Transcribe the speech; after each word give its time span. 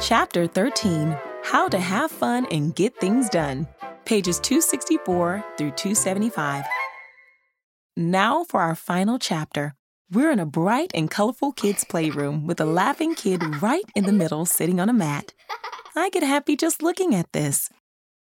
Chapter 0.00 0.46
13 0.46 1.16
How 1.42 1.68
to 1.68 1.78
Have 1.78 2.10
Fun 2.10 2.46
and 2.50 2.74
Get 2.74 2.96
Things 2.96 3.28
Done. 3.28 3.68
Pages 4.06 4.40
264 4.40 5.44
through 5.58 5.72
275. 5.72 6.64
Now 7.96 8.42
for 8.44 8.62
our 8.62 8.74
final 8.74 9.18
chapter. 9.18 9.74
We're 10.10 10.30
in 10.30 10.40
a 10.40 10.46
bright 10.46 10.92
and 10.94 11.10
colorful 11.10 11.52
kids' 11.52 11.84
playroom 11.84 12.46
with 12.46 12.58
a 12.58 12.64
laughing 12.64 13.14
kid 13.14 13.42
right 13.60 13.84
in 13.94 14.04
the 14.04 14.12
middle 14.12 14.46
sitting 14.46 14.80
on 14.80 14.88
a 14.88 14.94
mat. 14.94 15.34
I 15.94 16.08
get 16.08 16.22
happy 16.22 16.56
just 16.56 16.82
looking 16.82 17.14
at 17.14 17.30
this. 17.32 17.68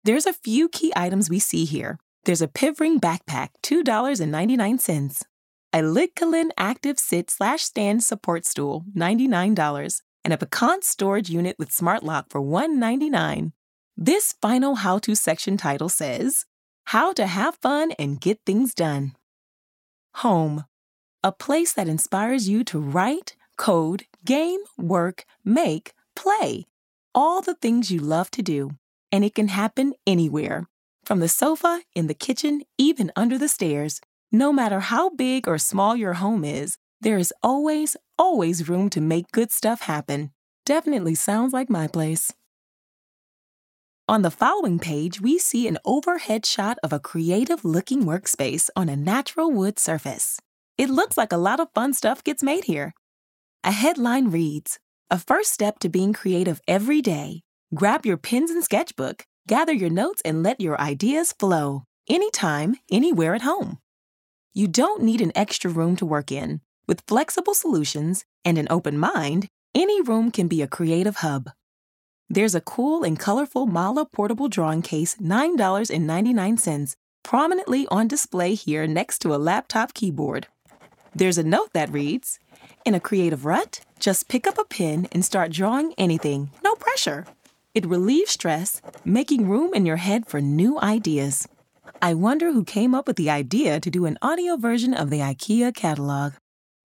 There's 0.04 0.26
a 0.26 0.34
few 0.34 0.70
key 0.70 0.92
items 0.96 1.30
we 1.30 1.38
see 1.38 1.66
here. 1.66 2.00
There's 2.26 2.42
a 2.42 2.48
Pivring 2.48 3.00
backpack, 3.00 3.50
$2.99. 3.62 5.24
A 5.72 5.80
Lidkullen 5.80 6.50
active 6.58 6.98
sit 6.98 7.30
slash 7.30 7.62
stand 7.62 8.04
support 8.04 8.46
stool, 8.46 8.86
$99. 8.96 10.02
And 10.30 10.36
a 10.36 10.46
Pecan 10.46 10.84
storage 10.84 11.32
unit 11.32 11.56
with 11.58 11.72
smart 11.72 12.04
lock 12.04 12.28
for 12.30 12.40
199. 12.40 13.52
This 13.98 14.36
final 14.40 14.76
how 14.76 15.00
to 15.00 15.16
section 15.16 15.58
title 15.58 15.90
says, 15.90 16.46
How 16.84 17.14
to 17.14 17.26
Have 17.26 17.56
Fun 17.56 17.94
and 17.98 18.22
Get 18.22 18.40
Things 18.46 18.76
Done. 18.76 19.16
Home 20.18 20.66
a 21.24 21.32
place 21.32 21.74
that 21.74 21.88
inspires 21.88 22.48
you 22.48 22.64
to 22.66 22.80
write, 22.80 23.36
code, 23.58 24.06
game, 24.24 24.60
work, 24.78 25.26
make, 25.44 25.94
play, 26.16 26.68
all 27.16 27.42
the 27.42 27.56
things 27.56 27.90
you 27.90 28.00
love 28.00 28.30
to 28.30 28.44
do. 28.44 28.78
And 29.12 29.26
it 29.26 29.34
can 29.34 29.48
happen 29.48 29.94
anywhere, 30.06 30.68
from 31.06 31.22
the 31.22 31.28
sofa, 31.28 31.82
in 31.96 32.06
the 32.06 32.14
kitchen, 32.14 32.62
even 32.78 33.12
under 33.16 33.40
the 33.40 33.48
stairs. 33.48 34.00
No 34.32 34.54
matter 34.54 34.80
how 34.80 35.10
big 35.10 35.48
or 35.48 35.58
small 35.58 35.96
your 35.96 36.14
home 36.14 36.46
is, 36.46 36.78
there 37.02 37.18
is 37.18 37.34
always, 37.42 37.98
always 38.20 38.70
room 38.70 38.90
to 38.92 39.02
make 39.02 39.32
good 39.32 39.52
stuff 39.52 39.82
happen. 39.82 40.32
Definitely 40.66 41.16
sounds 41.16 41.54
like 41.54 41.70
my 41.70 41.88
place. 41.88 42.34
On 44.10 44.22
the 44.24 44.32
following 44.32 44.78
page, 44.78 45.22
we 45.22 45.38
see 45.40 45.68
an 45.68 45.78
overhead 45.86 46.46
shot 46.46 46.78
of 46.84 46.92
a 46.92 47.00
creative 47.00 47.64
looking 47.64 48.04
workspace 48.04 48.70
on 48.76 48.90
a 48.90 48.98
natural 48.98 49.52
wood 49.52 49.80
surface. 49.80 50.40
It 50.78 50.90
looks 50.90 51.18
like 51.18 51.32
a 51.32 51.38
lot 51.38 51.60
of 51.60 51.70
fun 51.74 51.94
stuff 51.94 52.24
gets 52.24 52.44
made 52.44 52.66
here. 52.66 52.94
A 53.64 53.72
headline 53.72 54.30
reads 54.30 54.80
A 55.10 55.18
first 55.18 55.52
step 55.52 55.80
to 55.80 55.90
being 55.90 56.12
creative 56.14 56.60
every 56.68 57.02
day. 57.02 57.42
Grab 57.74 58.06
your 58.06 58.18
pens 58.18 58.52
and 58.52 58.64
sketchbook, 58.64 59.24
gather 59.48 59.74
your 59.74 59.92
notes, 59.92 60.22
and 60.26 60.44
let 60.44 60.60
your 60.60 60.80
ideas 60.82 61.34
flow. 61.34 61.84
Anytime, 62.10 62.78
anywhere 62.92 63.36
at 63.36 63.44
home. 63.44 63.78
You 64.56 64.68
don't 64.68 65.04
need 65.04 65.22
an 65.22 65.32
extra 65.36 65.70
room 65.70 65.96
to 65.98 66.06
work 66.06 66.32
in. 66.32 66.62
With 66.90 67.04
flexible 67.06 67.54
solutions 67.54 68.26
and 68.44 68.58
an 68.58 68.66
open 68.72 68.98
mind, 68.98 69.48
any 69.76 70.02
room 70.02 70.32
can 70.32 70.48
be 70.48 70.64
a 70.64 70.68
creative 70.68 71.18
hub. 71.18 71.52
There's 72.28 72.56
a 72.56 72.62
cool 72.62 73.04
and 73.04 73.20
colorful 73.20 73.68
Mala 73.68 74.08
portable 74.08 74.48
drawing 74.48 74.82
case, 74.82 75.14
$9.99, 75.18 76.96
prominently 77.22 77.86
on 77.92 78.08
display 78.08 78.56
here 78.56 78.88
next 78.88 79.20
to 79.20 79.36
a 79.36 79.38
laptop 79.38 79.94
keyboard. 79.94 80.48
There's 81.14 81.38
a 81.38 81.44
note 81.44 81.74
that 81.74 81.92
reads 81.92 82.40
In 82.84 82.96
a 82.96 83.00
creative 83.00 83.46
rut, 83.46 83.82
just 84.00 84.28
pick 84.28 84.48
up 84.48 84.58
a 84.58 84.66
pen 84.66 85.08
and 85.12 85.24
start 85.24 85.52
drawing 85.52 85.94
anything, 85.96 86.50
no 86.64 86.74
pressure. 86.74 87.28
It 87.76 87.86
relieves 87.86 88.32
stress, 88.32 88.82
making 89.06 89.48
room 89.48 89.76
in 89.76 89.86
your 89.86 89.98
head 89.98 90.26
for 90.26 90.42
new 90.42 90.80
ideas. 90.80 91.48
I 92.02 92.16
wonder 92.16 92.52
who 92.52 92.64
came 92.64 92.96
up 92.96 93.06
with 93.06 93.18
the 93.18 93.30
idea 93.30 93.80
to 93.80 93.92
do 93.92 94.08
an 94.08 94.18
audio 94.24 94.58
version 94.58 94.96
of 94.96 95.12
the 95.12 95.20
IKEA 95.20 95.76
catalog. 95.76 96.34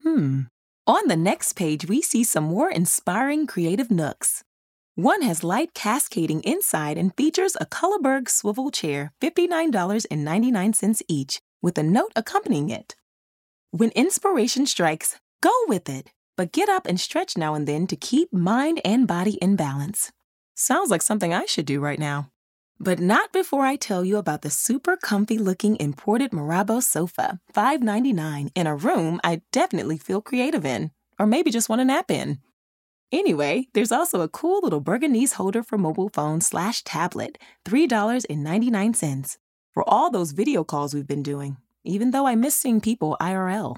Hmm. 0.04 0.42
On 0.86 1.08
the 1.08 1.16
next 1.16 1.54
page, 1.54 1.88
we 1.88 2.02
see 2.02 2.24
some 2.24 2.44
more 2.44 2.70
inspiring 2.70 3.46
creative 3.46 3.90
nooks. 3.90 4.44
One 4.96 5.22
has 5.22 5.42
light 5.42 5.72
cascading 5.72 6.42
inside 6.42 6.98
and 6.98 7.16
features 7.16 7.56
a 7.58 7.64
Kullaberg 7.64 8.28
swivel 8.28 8.70
chair, 8.70 9.12
$59.99 9.22 11.02
each, 11.08 11.40
with 11.62 11.78
a 11.78 11.82
note 11.82 12.12
accompanying 12.14 12.68
it. 12.68 12.94
When 13.70 13.90
inspiration 13.90 14.66
strikes, 14.66 15.18
go 15.42 15.52
with 15.68 15.88
it, 15.88 16.10
but 16.36 16.52
get 16.52 16.68
up 16.68 16.86
and 16.86 17.00
stretch 17.00 17.38
now 17.38 17.54
and 17.54 17.66
then 17.66 17.86
to 17.86 17.96
keep 17.96 18.30
mind 18.30 18.82
and 18.84 19.08
body 19.08 19.34
in 19.40 19.56
balance. 19.56 20.12
Sounds 20.54 20.90
like 20.90 21.02
something 21.02 21.32
I 21.32 21.46
should 21.46 21.66
do 21.66 21.80
right 21.80 21.98
now. 21.98 22.30
But 22.78 22.98
not 22.98 23.32
before 23.32 23.64
I 23.64 23.76
tell 23.76 24.04
you 24.04 24.16
about 24.16 24.42
the 24.42 24.50
super 24.50 24.96
comfy 24.96 25.38
looking 25.38 25.76
imported 25.76 26.32
Morabo 26.32 26.80
sofa, 26.80 27.40
$5.99, 27.52 28.50
in 28.54 28.66
a 28.66 28.76
room 28.76 29.20
I 29.24 29.42
definitely 29.52 29.98
feel 29.98 30.20
creative 30.20 30.64
in, 30.64 30.90
or 31.18 31.26
maybe 31.26 31.50
just 31.50 31.68
want 31.68 31.80
to 31.80 31.84
nap 31.84 32.10
in. 32.10 32.38
Anyway, 33.12 33.68
there's 33.74 33.92
also 33.92 34.20
a 34.20 34.28
cool 34.28 34.60
little 34.62 34.82
Bergenes 34.82 35.34
holder 35.34 35.62
for 35.62 35.78
mobile 35.78 36.08
phone 36.08 36.40
slash 36.40 36.82
tablet, 36.82 37.38
$3.99, 37.64 39.38
for 39.72 39.88
all 39.88 40.10
those 40.10 40.32
video 40.32 40.64
calls 40.64 40.94
we've 40.94 41.06
been 41.06 41.22
doing 41.22 41.56
even 41.84 42.10
though 42.10 42.26
I 42.26 42.34
miss 42.34 42.56
seeing 42.56 42.80
people 42.80 43.16
IRL. 43.20 43.76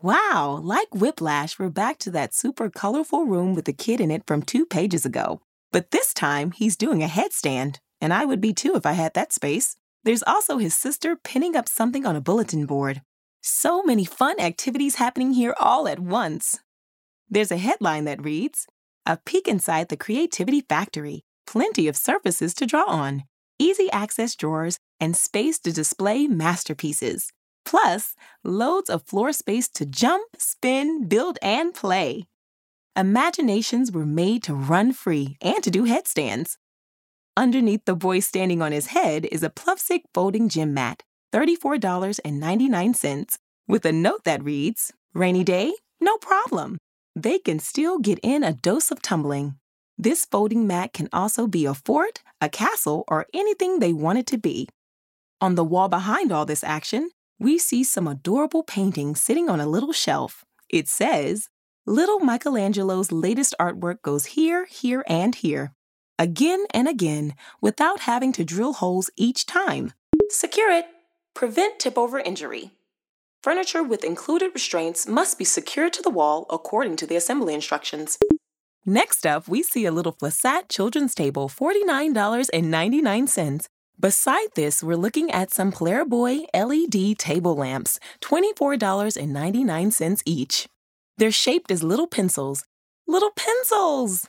Wow, 0.00 0.58
like 0.60 0.92
Whiplash, 0.92 1.58
we're 1.58 1.68
back 1.68 1.98
to 1.98 2.10
that 2.10 2.34
super 2.34 2.68
colorful 2.68 3.24
room 3.24 3.54
with 3.54 3.66
the 3.66 3.72
kid 3.72 4.00
in 4.00 4.10
it 4.10 4.26
from 4.26 4.42
two 4.42 4.66
pages 4.66 5.06
ago. 5.06 5.42
But 5.72 5.90
this 5.90 6.12
time, 6.14 6.52
he's 6.52 6.76
doing 6.76 7.02
a 7.02 7.06
headstand, 7.06 7.78
and 8.00 8.12
I 8.12 8.24
would 8.24 8.40
be 8.40 8.52
too 8.52 8.74
if 8.74 8.86
I 8.86 8.92
had 8.92 9.14
that 9.14 9.32
space. 9.32 9.76
There's 10.04 10.22
also 10.22 10.58
his 10.58 10.74
sister 10.74 11.16
pinning 11.16 11.56
up 11.56 11.68
something 11.68 12.04
on 12.06 12.16
a 12.16 12.20
bulletin 12.20 12.66
board. 12.66 13.02
So 13.42 13.82
many 13.82 14.04
fun 14.04 14.38
activities 14.38 14.96
happening 14.96 15.32
here 15.32 15.54
all 15.58 15.88
at 15.88 15.98
once. 15.98 16.60
There's 17.28 17.50
a 17.50 17.56
headline 17.56 18.04
that 18.04 18.24
reads 18.24 18.66
A 19.06 19.16
peek 19.16 19.48
inside 19.48 19.88
the 19.88 19.96
Creativity 19.96 20.60
Factory. 20.60 21.22
Plenty 21.46 21.88
of 21.88 21.96
surfaces 21.96 22.54
to 22.54 22.66
draw 22.66 22.84
on 22.86 23.24
easy 23.62 23.90
access 23.92 24.34
drawers, 24.34 24.78
and 24.98 25.16
space 25.16 25.58
to 25.60 25.72
display 25.72 26.26
masterpieces. 26.26 27.32
Plus, 27.64 28.14
loads 28.42 28.90
of 28.90 29.06
floor 29.06 29.32
space 29.32 29.68
to 29.68 29.86
jump, 29.86 30.28
spin, 30.36 31.06
build, 31.06 31.38
and 31.40 31.72
play. 31.72 32.24
Imaginations 32.94 33.90
were 33.90 34.04
made 34.04 34.42
to 34.42 34.52
run 34.52 34.92
free 34.92 35.38
and 35.40 35.64
to 35.64 35.70
do 35.70 35.84
headstands. 35.84 36.58
Underneath 37.38 37.86
the 37.86 37.96
boy 37.96 38.20
standing 38.20 38.60
on 38.60 38.72
his 38.72 38.88
head 38.88 39.26
is 39.32 39.42
a 39.42 39.48
Plufsig 39.48 40.02
folding 40.12 40.50
gym 40.50 40.74
mat, 40.74 41.02
$34.99, 41.32 43.38
with 43.66 43.86
a 43.86 43.92
note 43.92 44.24
that 44.24 44.44
reads 44.44 44.92
Rainy 45.14 45.42
day? 45.42 45.72
No 46.02 46.18
problem. 46.18 46.76
They 47.16 47.38
can 47.38 47.60
still 47.60 47.98
get 47.98 48.20
in 48.22 48.44
a 48.44 48.52
dose 48.52 48.90
of 48.90 49.00
tumbling. 49.00 49.54
This 49.96 50.26
folding 50.26 50.66
mat 50.66 50.92
can 50.92 51.08
also 51.14 51.46
be 51.46 51.64
a 51.64 51.72
fort, 51.72 52.20
a 52.42 52.50
castle, 52.50 53.04
or 53.08 53.26
anything 53.32 53.78
they 53.78 53.94
want 53.94 54.18
it 54.18 54.26
to 54.26 54.36
be. 54.36 54.68
On 55.40 55.54
the 55.54 55.64
wall 55.64 55.88
behind 55.88 56.30
all 56.30 56.44
this 56.44 56.62
action, 56.62 57.08
we 57.38 57.56
see 57.56 57.84
some 57.84 58.06
adorable 58.06 58.62
paintings 58.62 59.22
sitting 59.22 59.48
on 59.48 59.60
a 59.60 59.66
little 59.66 59.94
shelf. 59.94 60.44
It 60.68 60.88
says, 60.88 61.48
Little 61.86 62.20
Michelangelo's 62.20 63.10
latest 63.10 63.56
artwork 63.58 64.02
goes 64.02 64.26
here, 64.26 64.66
here, 64.66 65.02
and 65.08 65.34
here. 65.34 65.72
Again 66.16 66.66
and 66.72 66.86
again, 66.86 67.34
without 67.60 67.98
having 68.00 68.32
to 68.34 68.44
drill 68.44 68.74
holes 68.74 69.10
each 69.16 69.46
time. 69.46 69.92
Secure 70.28 70.70
it. 70.70 70.86
Prevent 71.34 71.80
tip 71.80 71.98
over 71.98 72.20
injury. 72.20 72.70
Furniture 73.42 73.82
with 73.82 74.04
included 74.04 74.52
restraints 74.54 75.08
must 75.08 75.38
be 75.38 75.44
secured 75.44 75.92
to 75.94 76.02
the 76.02 76.10
wall 76.10 76.46
according 76.50 76.94
to 76.98 77.06
the 77.06 77.16
assembly 77.16 77.52
instructions. 77.52 78.16
Next 78.86 79.26
up, 79.26 79.48
we 79.48 79.64
see 79.64 79.84
a 79.84 79.90
little 79.90 80.12
Flisat 80.12 80.68
children's 80.68 81.16
table, 81.16 81.48
$49.99. 81.48 83.66
Beside 83.98 84.48
this, 84.54 84.84
we're 84.84 84.94
looking 84.94 85.32
at 85.32 85.52
some 85.52 85.72
Clairboy 85.72 86.44
LED 86.54 87.18
table 87.18 87.56
lamps, 87.56 87.98
$24.99 88.20 90.22
each. 90.24 90.68
They're 91.22 91.30
shaped 91.30 91.70
as 91.70 91.84
little 91.84 92.08
pencils. 92.08 92.64
Little 93.06 93.30
pencils! 93.36 94.28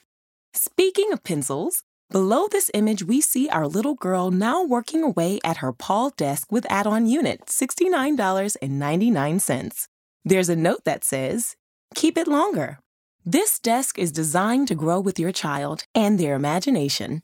Speaking 0.53 1.11
of 1.11 1.23
pencils, 1.23 1.81
below 2.11 2.47
this 2.47 2.69
image 2.75 3.01
we 3.01 3.19
see 3.19 3.49
our 3.49 3.67
little 3.67 3.95
girl 3.95 4.29
now 4.29 4.63
working 4.63 5.01
away 5.01 5.39
at 5.43 5.57
her 5.57 5.73
Påhl 5.73 6.15
desk 6.15 6.51
with 6.51 6.67
add-on 6.69 7.07
unit, 7.07 7.47
$69.99. 7.47 9.87
There's 10.23 10.49
a 10.49 10.55
note 10.55 10.83
that 10.85 11.03
says, 11.03 11.55
Keep 11.95 12.15
it 12.15 12.27
longer. 12.27 12.77
This 13.25 13.57
desk 13.57 13.97
is 13.97 14.11
designed 14.11 14.67
to 14.67 14.75
grow 14.75 14.99
with 14.99 15.17
your 15.17 15.31
child 15.31 15.85
and 15.95 16.19
their 16.19 16.35
imagination. 16.35 17.23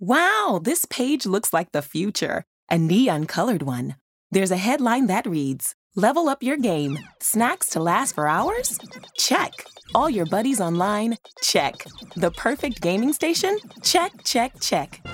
Wow, 0.00 0.60
this 0.60 0.84
page 0.84 1.26
looks 1.26 1.52
like 1.52 1.70
the 1.70 1.80
future, 1.80 2.44
a 2.68 2.76
neon 2.76 3.26
colored 3.26 3.62
one. 3.62 3.94
There's 4.32 4.50
a 4.50 4.56
headline 4.56 5.06
that 5.06 5.26
reads 5.26 5.76
Level 5.96 6.28
up 6.28 6.42
your 6.42 6.56
game. 6.56 6.98
Snacks 7.20 7.68
to 7.68 7.80
last 7.80 8.16
for 8.16 8.26
hours? 8.26 8.80
Check. 9.16 9.52
All 9.94 10.10
your 10.10 10.26
buddies 10.26 10.60
online? 10.60 11.18
Check. 11.40 11.86
The 12.16 12.32
perfect 12.32 12.80
gaming 12.80 13.12
station? 13.12 13.56
Check, 13.80 14.10
check, 14.24 14.58
check. 14.60 15.06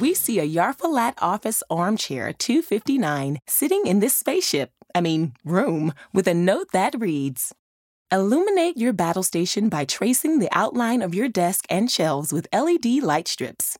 We 0.00 0.14
see 0.14 0.38
a 0.38 0.48
Järvfjället 0.48 1.18
office 1.20 1.62
armchair 1.68 2.32
259 2.32 3.40
sitting 3.46 3.86
in 3.86 4.00
this 4.00 4.16
spaceship, 4.16 4.70
I 4.94 5.02
mean, 5.02 5.34
room, 5.44 5.92
with 6.14 6.26
a 6.26 6.32
note 6.32 6.68
that 6.72 6.98
reads 6.98 7.54
Illuminate 8.10 8.78
your 8.78 8.94
battle 8.94 9.22
station 9.22 9.68
by 9.68 9.84
tracing 9.84 10.38
the 10.38 10.48
outline 10.50 11.02
of 11.02 11.14
your 11.14 11.28
desk 11.28 11.66
and 11.68 11.90
shelves 11.90 12.32
with 12.32 12.48
LED 12.54 13.02
light 13.02 13.28
strips. 13.28 13.76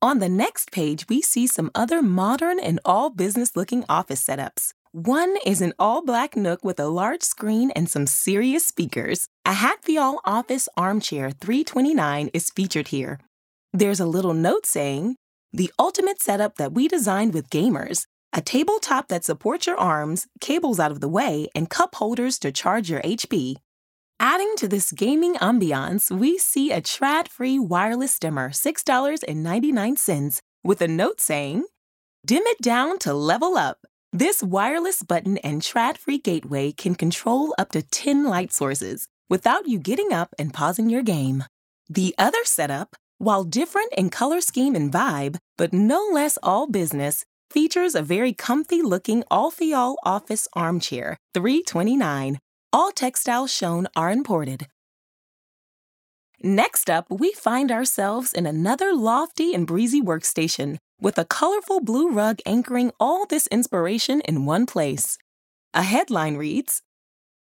On 0.00 0.20
the 0.20 0.28
next 0.30 0.72
page, 0.72 1.04
we 1.10 1.20
see 1.20 1.46
some 1.46 1.70
other 1.74 2.00
modern 2.00 2.58
and 2.58 2.80
all 2.82 3.10
business 3.10 3.56
looking 3.56 3.84
office 3.90 4.24
setups. 4.24 4.72
One 4.96 5.36
is 5.44 5.60
an 5.60 5.74
all 5.78 6.02
black 6.02 6.36
nook 6.36 6.64
with 6.64 6.80
a 6.80 6.86
large 6.86 7.22
screen 7.22 7.70
and 7.72 7.86
some 7.86 8.06
serious 8.06 8.66
speakers. 8.66 9.28
A 9.44 9.52
Hattefjäll 9.52 10.20
Office 10.24 10.70
Armchair 10.74 11.32
329 11.32 12.30
is 12.32 12.48
featured 12.48 12.88
here. 12.88 13.20
There's 13.74 14.00
a 14.00 14.06
little 14.06 14.32
note 14.32 14.64
saying, 14.64 15.16
the 15.52 15.70
ultimate 15.78 16.22
setup 16.22 16.56
that 16.56 16.72
we 16.72 16.88
designed 16.88 17.34
with 17.34 17.50
gamers, 17.50 18.06
a 18.32 18.40
tabletop 18.40 19.08
that 19.08 19.22
supports 19.22 19.66
your 19.66 19.76
arms, 19.76 20.28
cables 20.40 20.80
out 20.80 20.92
of 20.92 21.02
the 21.02 21.10
way, 21.10 21.48
and 21.54 21.68
cup 21.68 21.96
holders 21.96 22.38
to 22.38 22.50
charge 22.50 22.88
your 22.88 23.02
HP. 23.02 23.56
Adding 24.18 24.54
to 24.56 24.66
this 24.66 24.92
gaming 24.92 25.34
ambiance, 25.34 26.10
we 26.10 26.38
see 26.38 26.72
a 26.72 26.80
Trådfri 26.80 27.60
wireless 27.60 28.18
dimmer, 28.18 28.48
$6.99, 28.48 30.40
with 30.64 30.80
a 30.80 30.88
note 30.88 31.20
saying, 31.20 31.66
Dim 32.24 32.44
it 32.46 32.62
down 32.62 32.98
to 33.00 33.12
level 33.12 33.58
up. 33.58 33.80
This 34.12 34.42
wireless 34.42 35.02
button 35.02 35.36
and 35.38 35.60
Trådfri 35.60 36.22
gateway 36.22 36.72
can 36.72 36.94
control 36.94 37.54
up 37.58 37.72
to 37.72 37.82
10 37.82 38.24
light 38.24 38.52
sources 38.52 39.08
without 39.28 39.68
you 39.68 39.78
getting 39.78 40.12
up 40.12 40.34
and 40.38 40.54
pausing 40.54 40.88
your 40.88 41.02
game. 41.02 41.44
The 41.88 42.14
other 42.16 42.44
setup, 42.44 42.94
while 43.18 43.44
different 43.44 43.92
in 43.94 44.10
color 44.10 44.40
scheme 44.40 44.74
and 44.74 44.92
vibe, 44.92 45.38
but 45.58 45.72
no 45.72 46.08
less 46.12 46.38
all 46.42 46.68
business, 46.68 47.24
features 47.50 47.94
a 47.94 48.02
very 48.02 48.32
comfy 48.32 48.80
looking 48.80 49.24
Alefjäll 49.30 49.96
office 50.04 50.46
armchair, 50.52 51.16
329. 51.34 52.38
All 52.72 52.92
textiles 52.92 53.52
shown 53.52 53.88
are 53.96 54.10
imported. 54.10 54.68
Next 56.42 56.90
up, 56.90 57.06
we 57.10 57.32
find 57.32 57.72
ourselves 57.72 58.32
in 58.32 58.46
another 58.46 58.94
lofty 58.94 59.54
and 59.54 59.66
breezy 59.66 60.02
workstation 60.02 60.78
with 61.00 61.18
a 61.18 61.24
colorful 61.24 61.80
blue 61.80 62.10
rug 62.10 62.40
anchoring 62.46 62.92
all 62.98 63.26
this 63.26 63.46
inspiration 63.48 64.20
in 64.22 64.46
one 64.46 64.66
place. 64.66 65.18
A 65.74 65.82
headline 65.82 66.36
reads 66.36 66.82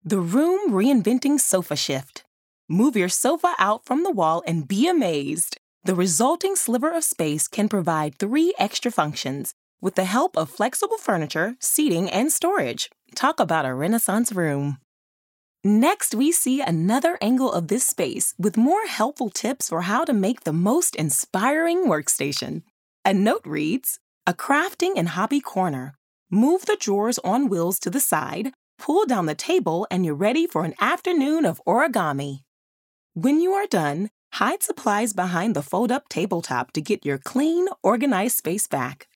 The 0.03 0.19
Room 0.19 0.73
Reinventing 0.73 1.39
Sofa 1.39 1.77
Shift. 1.77 2.25
Move 2.69 2.97
your 2.97 3.09
sofa 3.09 3.55
out 3.59 3.85
from 3.85 4.03
the 4.03 4.11
wall 4.11 4.43
and 4.47 4.67
be 4.67 4.89
amazed. 4.89 5.56
The 5.85 5.95
resulting 5.95 6.56
sliver 6.56 6.91
of 6.91 7.05
space 7.05 7.47
can 7.47 7.69
provide 7.69 8.19
three 8.19 8.55
extra 8.59 8.91
functions 8.91 9.53
with 9.81 9.97
the 9.97 10.05
help 10.05 10.37
of 10.37 10.49
flexible 10.49 10.97
furniture, 10.97 11.57
seating, 11.61 12.09
and 12.09 12.33
storage. 12.33 12.91
Talk 13.15 13.39
about 13.39 13.67
a 13.67 13.75
Renaissance 13.75 14.33
room. 14.33 14.79
Next, 15.62 16.15
we 16.15 16.33
see 16.33 16.61
another 16.61 17.17
angle 17.21 17.53
of 17.53 17.69
this 17.69 17.87
space 17.87 18.35
with 18.39 18.57
more 18.57 18.87
helpful 18.87 19.31
tips 19.31 19.69
for 19.69 19.83
how 19.83 20.05
to 20.05 20.12
make 20.12 20.45
the 20.45 20.53
most 20.53 20.97
inspiring 20.97 21.87
workstation. 21.87 22.62
A 23.06 23.12
note 23.12 23.43
reads 23.45 23.99
A 24.27 24.33
crafting 24.33 24.93
and 24.97 25.11
hobby 25.11 25.39
corner. 25.39 25.95
Move 26.31 26.65
the 26.65 26.79
drawers 26.81 27.19
on 27.19 27.51
wheels 27.51 27.79
to 27.81 27.91
the 27.91 28.01
side, 28.01 28.55
pull 28.79 29.05
down 29.05 29.27
the 29.27 29.35
table, 29.35 29.87
and 29.91 30.06
you're 30.06 30.15
ready 30.15 30.47
for 30.47 30.65
an 30.65 30.73
afternoon 30.81 31.45
of 31.45 31.61
origami. 31.67 32.45
When 33.12 33.43
you 33.43 33.53
are 33.53 33.67
done, 33.67 34.09
hide 34.33 34.62
supplies 34.62 35.12
behind 35.12 35.55
the 35.55 35.62
fold 35.62 35.93
up 35.93 36.09
tabletop 36.09 36.73
to 36.73 36.81
get 36.81 37.05
your 37.05 37.19
clean, 37.19 37.69
organized 37.83 38.39
space 38.39 38.67
back. 38.67 39.07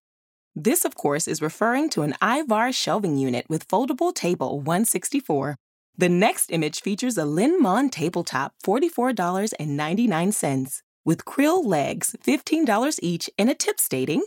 This, 0.55 0.85
of 0.85 0.95
course, 0.95 1.27
is 1.27 1.41
referring 1.41 1.89
to 1.91 2.03
an 2.03 2.15
Ivar 2.21 2.73
shelving 2.73 3.17
unit 3.17 3.47
with 3.49 3.69
foldable 3.69 4.15
table 4.15 4.61
164. 4.61 5.57
The 5.97 6.11
next 6.11 6.53
image 6.53 6.83
features 6.83 7.17
a 7.17 7.23
Linnmon 7.23 7.91
tabletop, 7.91 8.53
$44.99, 8.63 10.83
with 11.09 11.25
Krille 11.25 11.65
legs, 11.65 12.15
$15 12.23 12.99
each, 13.01 13.31
and 13.39 13.49
a 13.49 13.55
tip 13.55 13.81
stating 13.81 14.25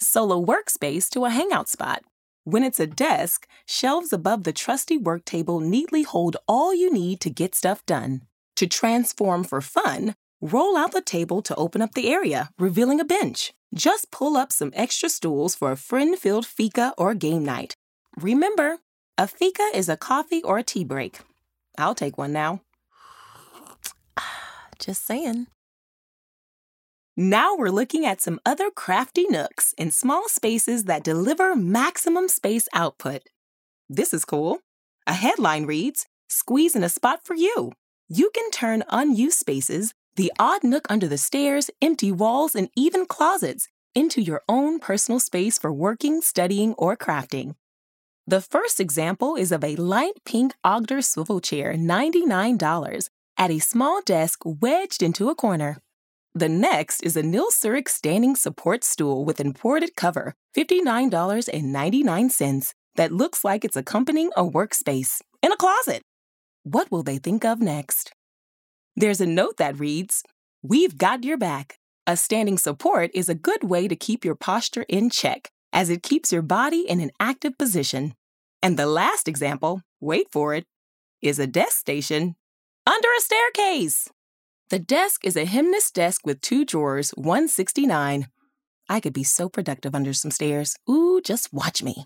Solo 0.00 0.44
workspace 0.44 1.08
to 1.10 1.24
a 1.24 1.30
hangout 1.30 1.68
spot. 1.68 2.02
When 2.42 2.64
it's 2.64 2.80
a 2.80 2.88
desk, 2.88 3.46
shelves 3.66 4.12
above 4.12 4.42
the 4.42 4.52
trusty 4.52 4.98
work 4.98 5.24
table 5.24 5.60
neatly 5.60 6.02
hold 6.02 6.36
all 6.48 6.74
you 6.74 6.92
need 6.92 7.20
to 7.20 7.30
get 7.30 7.54
stuff 7.54 7.86
done. 7.86 8.22
To 8.56 8.66
transform 8.66 9.44
for 9.44 9.60
fun, 9.60 10.16
roll 10.40 10.76
out 10.76 10.90
the 10.90 11.00
table 11.00 11.40
to 11.42 11.54
open 11.54 11.82
up 11.82 11.94
the 11.94 12.08
area, 12.08 12.50
revealing 12.58 12.98
a 12.98 13.04
bench. 13.04 13.52
Just 13.72 14.10
pull 14.10 14.36
up 14.36 14.50
some 14.50 14.72
extra 14.74 15.08
stools 15.08 15.54
for 15.54 15.70
a 15.70 15.76
friend 15.76 16.18
filled 16.18 16.46
fika 16.46 16.94
or 16.98 17.14
game 17.14 17.44
night. 17.44 17.74
Remember, 18.16 18.78
a 19.16 19.28
fika 19.28 19.70
is 19.72 19.88
a 19.88 19.96
coffee 19.96 20.42
or 20.42 20.58
a 20.58 20.64
tea 20.64 20.84
break. 20.84 21.20
I'll 21.76 21.94
take 21.94 22.18
one 22.18 22.32
now. 22.32 22.62
Just 24.80 25.06
saying. 25.06 25.46
Now 27.20 27.56
we're 27.56 27.70
looking 27.70 28.06
at 28.06 28.20
some 28.20 28.38
other 28.46 28.70
crafty 28.70 29.26
nooks 29.28 29.74
in 29.76 29.90
small 29.90 30.28
spaces 30.28 30.84
that 30.84 31.02
deliver 31.02 31.56
maximum 31.56 32.28
space 32.28 32.68
output. 32.72 33.22
This 33.88 34.14
is 34.14 34.24
cool. 34.24 34.60
A 35.04 35.14
headline 35.14 35.66
reads 35.66 36.06
Squeeze 36.28 36.76
in 36.76 36.84
a 36.84 36.88
spot 36.88 37.24
for 37.24 37.34
you. 37.34 37.72
You 38.08 38.30
can 38.32 38.48
turn 38.52 38.84
unused 38.88 39.36
spaces 39.36 39.92
the 40.14 40.32
odd 40.38 40.62
nook 40.62 40.86
under 40.88 41.08
the 41.08 41.18
stairs, 41.18 41.70
empty 41.82 42.12
walls, 42.12 42.54
and 42.54 42.68
even 42.76 43.04
closets 43.04 43.66
into 43.96 44.20
your 44.20 44.42
own 44.48 44.78
personal 44.78 45.18
space 45.18 45.58
for 45.58 45.72
working, 45.72 46.20
studying, 46.20 46.72
or 46.74 46.96
crafting. 46.96 47.56
The 48.28 48.40
first 48.40 48.78
example 48.78 49.34
is 49.34 49.50
of 49.50 49.64
a 49.64 49.74
light 49.74 50.22
pink 50.24 50.54
Odger 50.64 51.02
swivel 51.02 51.40
chair, 51.40 51.74
$99, 51.74 53.08
at 53.36 53.50
a 53.50 53.58
small 53.58 54.02
desk 54.02 54.38
wedged 54.44 55.02
into 55.02 55.30
a 55.30 55.34
corner. 55.34 55.78
The 56.38 56.48
next 56.48 57.02
is 57.02 57.16
a 57.16 57.22
Nilserik 57.22 57.88
standing 57.88 58.36
support 58.36 58.84
stool 58.84 59.24
with 59.24 59.40
imported 59.40 59.96
cover, 59.96 60.36
$59.99, 60.56 62.74
that 62.94 63.10
looks 63.10 63.44
like 63.44 63.64
it's 63.64 63.76
accompanying 63.76 64.30
a 64.36 64.44
workspace 64.44 65.20
in 65.42 65.50
a 65.50 65.56
closet. 65.56 66.02
What 66.62 66.92
will 66.92 67.02
they 67.02 67.18
think 67.18 67.44
of 67.44 67.60
next? 67.60 68.12
There's 68.94 69.20
a 69.20 69.26
note 69.26 69.56
that 69.56 69.80
reads 69.80 70.22
We've 70.62 70.96
got 70.96 71.24
your 71.24 71.38
back. 71.38 71.80
A 72.06 72.16
standing 72.16 72.56
support 72.56 73.10
is 73.14 73.28
a 73.28 73.34
good 73.34 73.64
way 73.64 73.88
to 73.88 73.96
keep 73.96 74.24
your 74.24 74.36
posture 74.36 74.86
in 74.88 75.10
check, 75.10 75.50
as 75.72 75.90
it 75.90 76.04
keeps 76.04 76.32
your 76.32 76.42
body 76.42 76.88
in 76.88 77.00
an 77.00 77.10
active 77.18 77.58
position. 77.58 78.14
And 78.62 78.76
the 78.76 78.86
last 78.86 79.26
example, 79.26 79.82
wait 80.00 80.28
for 80.30 80.54
it, 80.54 80.66
is 81.20 81.40
a 81.40 81.48
desk 81.48 81.78
station 81.78 82.36
under 82.86 83.08
a 83.18 83.22
staircase. 83.22 84.08
The 84.70 84.78
desk 84.78 85.24
is 85.24 85.34
a 85.34 85.46
Hemnes 85.46 85.90
desk 85.90 86.26
with 86.26 86.42
two 86.42 86.66
drawers, 86.66 87.10
169. 87.12 88.28
I 88.90 89.00
could 89.00 89.14
be 89.14 89.24
so 89.24 89.48
productive 89.48 89.94
under 89.94 90.12
some 90.12 90.30
stairs. 90.30 90.76
Ooh, 90.88 91.22
just 91.22 91.54
watch 91.54 91.82
me. 91.82 92.04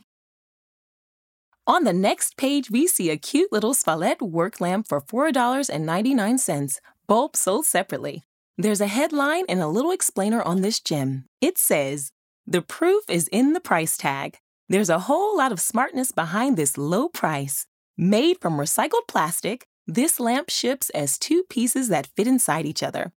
On 1.66 1.82
the 1.82 1.92
next 1.92 2.36
page, 2.36 2.70
we 2.70 2.86
see 2.86 3.10
a 3.10 3.16
cute 3.16 3.52
little 3.52 3.74
Svallet 3.74 4.22
work 4.22 4.60
lamp 4.60 4.86
for 4.86 5.00
$4.99, 5.00 6.78
bulb 7.08 7.34
sold 7.34 7.66
separately. 7.66 8.22
There's 8.56 8.80
a 8.80 8.86
headline 8.86 9.44
and 9.48 9.60
a 9.60 9.66
little 9.66 9.90
explainer 9.90 10.42
on 10.42 10.60
this 10.60 10.78
gem. 10.78 11.24
It 11.40 11.58
says, 11.58 12.12
The 12.46 12.62
proof 12.62 13.02
is 13.08 13.26
in 13.28 13.54
the 13.54 13.60
price 13.60 13.96
tag. 13.96 14.38
There's 14.68 14.90
a 14.90 15.00
whole 15.00 15.36
lot 15.36 15.50
of 15.50 15.60
smartness 15.60 16.12
behind 16.12 16.56
this 16.56 16.78
low 16.78 17.08
price. 17.08 17.66
Made 17.96 18.40
from 18.40 18.56
recycled 18.56 19.08
plastic, 19.08 19.66
this 19.86 20.20
lamp 20.20 20.50
ships 20.50 20.90
as 20.90 21.18
two 21.18 21.44
pieces 21.48 21.88
that 21.88 22.08
fit 22.16 22.26
inside 22.26 22.66
each 22.66 22.82
other. 22.82 23.12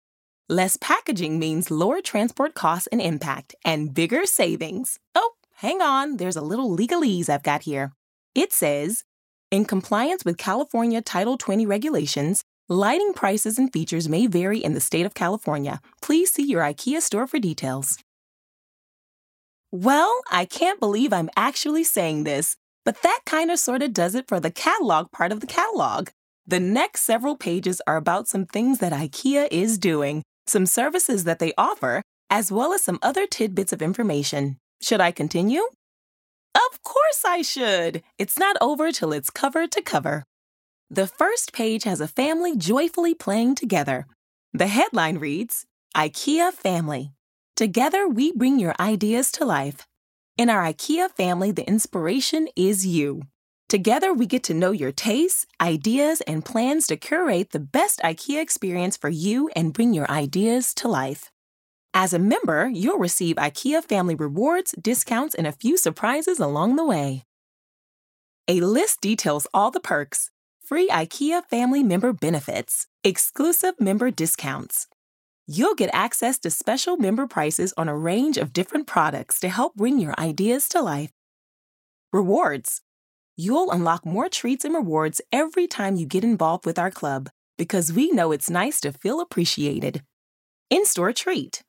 Less 0.48 0.76
packaging 0.76 1.38
means 1.38 1.70
lower 1.70 2.00
transport 2.00 2.54
costs 2.54 2.88
and 2.92 3.00
impact, 3.00 3.54
and 3.64 3.94
bigger 3.94 4.26
savings. 4.26 4.98
Oh, 5.14 5.32
hang 5.56 5.80
on, 5.80 6.18
there's 6.18 6.36
a 6.36 6.42
little 6.42 6.76
legalese 6.76 7.28
I've 7.28 7.42
got 7.42 7.62
here. 7.62 7.92
It 8.34 8.52
says, 8.52 9.04
in 9.50 9.64
compliance 9.64 10.24
with 10.24 10.38
California 10.38 11.02
Title 11.02 11.36
20 11.36 11.66
regulations, 11.66 12.42
lighting 12.68 13.12
prices 13.12 13.58
and 13.58 13.72
features 13.72 14.08
may 14.08 14.26
vary 14.26 14.58
in 14.58 14.74
the 14.74 14.80
state 14.80 15.04
of 15.04 15.14
California. 15.14 15.80
Please 16.00 16.30
see 16.30 16.44
your 16.44 16.62
IKEA 16.62 17.00
store 17.00 17.26
for 17.26 17.38
details. 17.38 17.98
Well, 19.70 20.22
I 20.30 20.44
can't 20.44 20.80
believe 20.80 21.12
I'm 21.12 21.30
actually 21.36 21.84
saying 21.84 22.24
this, 22.24 22.56
but 22.84 23.02
that 23.02 23.20
kind 23.24 23.50
of 23.50 23.58
sort 23.58 23.82
of 23.82 23.92
does 23.92 24.14
it 24.14 24.28
for 24.28 24.38
the 24.38 24.50
catalog 24.50 25.10
part 25.12 25.32
of 25.32 25.40
the 25.40 25.46
catalog. 25.46 26.08
The 26.46 26.60
next 26.60 27.02
several 27.02 27.36
pages 27.36 27.80
are 27.86 27.96
about 27.96 28.28
some 28.28 28.46
things 28.46 28.78
that 28.80 28.92
IKEA 28.92 29.48
is 29.50 29.78
doing, 29.78 30.22
some 30.46 30.66
services 30.66 31.24
that 31.24 31.38
they 31.38 31.52
offer, 31.56 32.02
as 32.28 32.50
well 32.50 32.72
as 32.72 32.82
some 32.82 32.98
other 33.02 33.26
tidbits 33.26 33.72
of 33.72 33.82
information. 33.82 34.58
Should 34.80 35.00
I 35.00 35.12
continue? 35.12 35.62
Of 36.54 36.82
course 36.82 37.22
I 37.24 37.42
should. 37.42 38.02
It's 38.18 38.38
not 38.38 38.56
over 38.60 38.90
till 38.90 39.12
it's 39.12 39.30
cover 39.30 39.66
to 39.68 39.82
cover. 39.82 40.24
The 40.90 41.06
first 41.06 41.52
page 41.52 41.84
has 41.84 42.00
a 42.00 42.08
family 42.08 42.56
joyfully 42.56 43.14
playing 43.14 43.54
together. 43.54 44.06
The 44.52 44.66
headline 44.66 45.18
reads 45.18 45.64
IKEA 45.96 46.52
Family. 46.52 47.12
Together 47.56 48.08
we 48.08 48.32
bring 48.32 48.58
your 48.58 48.74
ideas 48.80 49.30
to 49.32 49.44
life. 49.44 49.86
In 50.36 50.50
our 50.50 50.62
IKEA 50.62 51.10
family, 51.10 51.52
the 51.52 51.66
inspiration 51.68 52.48
is 52.56 52.86
you. 52.86 53.22
Together, 53.72 54.12
we 54.12 54.26
get 54.26 54.42
to 54.42 54.52
know 54.52 54.70
your 54.70 54.92
tastes, 54.92 55.46
ideas, 55.58 56.20
and 56.26 56.44
plans 56.44 56.86
to 56.86 56.94
curate 56.94 57.52
the 57.52 57.58
best 57.58 58.00
IKEA 58.00 58.38
experience 58.38 58.98
for 58.98 59.08
you 59.08 59.48
and 59.56 59.72
bring 59.72 59.94
your 59.94 60.10
ideas 60.10 60.74
to 60.74 60.88
life. 60.88 61.30
As 61.94 62.12
a 62.12 62.18
member, 62.18 62.68
you'll 62.68 62.98
receive 62.98 63.36
IKEA 63.36 63.82
family 63.82 64.14
rewards, 64.14 64.74
discounts, 64.78 65.34
and 65.34 65.46
a 65.46 65.52
few 65.52 65.78
surprises 65.78 66.38
along 66.38 66.76
the 66.76 66.84
way. 66.84 67.24
A 68.46 68.60
list 68.60 69.00
details 69.00 69.46
all 69.54 69.70
the 69.70 69.80
perks 69.80 70.28
free 70.62 70.90
IKEA 70.90 71.42
family 71.46 71.82
member 71.82 72.12
benefits, 72.12 72.88
exclusive 73.02 73.80
member 73.80 74.10
discounts. 74.10 74.86
You'll 75.46 75.76
get 75.76 75.88
access 75.94 76.38
to 76.40 76.50
special 76.50 76.98
member 76.98 77.26
prices 77.26 77.72
on 77.78 77.88
a 77.88 77.96
range 77.96 78.36
of 78.36 78.52
different 78.52 78.86
products 78.86 79.40
to 79.40 79.48
help 79.48 79.76
bring 79.76 79.98
your 79.98 80.14
ideas 80.18 80.68
to 80.68 80.82
life. 80.82 81.12
Rewards. 82.12 82.82
You'll 83.36 83.70
unlock 83.70 84.04
more 84.04 84.28
treats 84.28 84.64
and 84.64 84.74
rewards 84.74 85.22
every 85.32 85.66
time 85.66 85.96
you 85.96 86.04
get 86.04 86.22
involved 86.22 86.66
with 86.66 86.78
our 86.78 86.90
club 86.90 87.30
because 87.56 87.92
we 87.92 88.10
know 88.10 88.30
it's 88.30 88.50
nice 88.50 88.80
to 88.82 88.92
feel 88.92 89.20
appreciated. 89.20 90.02
In 90.68 90.84
store 90.84 91.12
treat. 91.12 91.62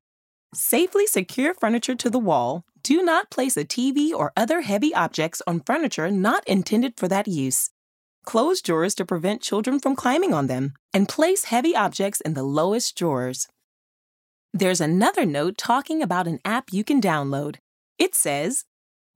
safely 0.53 1.07
secure 1.07 1.53
furniture 1.53 1.95
to 1.95 2.09
the 2.09 2.19
wall. 2.19 2.65
Do 2.89 3.03
not 3.03 3.29
place 3.29 3.55
a 3.55 3.63
TV 3.63 4.13
or 4.13 4.33
other 4.35 4.61
heavy 4.61 4.95
objects 4.95 5.43
on 5.45 5.59
furniture 5.59 6.09
not 6.09 6.43
intended 6.47 6.97
for 6.97 7.07
that 7.07 7.27
use. 7.27 7.69
Close 8.25 8.63
drawers 8.63 8.95
to 8.95 9.05
prevent 9.05 9.43
children 9.43 9.79
from 9.79 9.95
climbing 9.95 10.33
on 10.33 10.47
them, 10.47 10.73
and 10.91 11.07
place 11.07 11.43
heavy 11.53 11.75
objects 11.75 12.19
in 12.19 12.33
the 12.33 12.41
lowest 12.41 12.97
drawers. 12.97 13.47
There's 14.55 14.81
another 14.81 15.23
note 15.23 15.55
talking 15.55 16.01
about 16.01 16.25
an 16.25 16.39
app 16.43 16.73
you 16.73 16.83
can 16.83 16.99
download. 16.99 17.57
It 17.99 18.15
says, 18.15 18.65